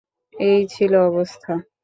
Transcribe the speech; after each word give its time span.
এই 0.33 0.61
ছিল 0.67 0.93
অবস্থা। 1.09 1.53